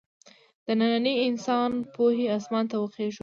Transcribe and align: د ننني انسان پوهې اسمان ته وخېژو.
د 0.65 0.67
ننني 0.79 1.13
انسان 1.27 1.69
پوهې 1.93 2.25
اسمان 2.37 2.65
ته 2.71 2.75
وخېژو. 2.79 3.19